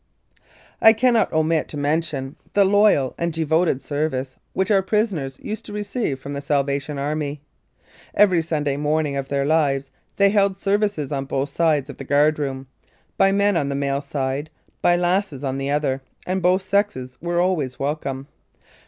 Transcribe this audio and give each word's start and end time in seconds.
I 0.81 0.93
cannot 0.93 1.31
omit 1.31 1.67
to 1.67 1.77
mention 1.77 2.35
the 2.53 2.65
loyal 2.65 3.13
and 3.19 3.31
devoted 3.31 3.83
service 3.83 4.35
which 4.53 4.71
our 4.71 4.81
prisoners 4.81 5.37
used 5.39 5.63
to 5.67 5.73
receive 5.73 6.19
from 6.19 6.33
the 6.33 6.41
Salvation 6.41 6.97
Army. 6.97 7.41
Every 8.15 8.41
Sunday 8.41 8.77
morning 8.77 9.15
of 9.15 9.27
their 9.27 9.45
lives 9.45 9.91
they 10.15 10.31
held 10.31 10.57
services 10.57 11.11
on 11.11 11.25
both 11.25 11.55
sides 11.55 11.87
of 11.87 11.97
the 11.97 12.03
guard 12.03 12.39
room, 12.39 12.65
by 13.15 13.31
men 13.31 13.55
on 13.55 13.69
the 13.69 13.75
male 13.75 14.01
side, 14.01 14.49
by 14.81 14.95
lasses 14.95 15.43
on 15.43 15.59
the 15.59 15.69
other, 15.69 16.01
and 16.25 16.41
both 16.41 16.63
sexes 16.63 17.19
were 17.21 17.39
always 17.39 17.77
welcome. 17.77 18.25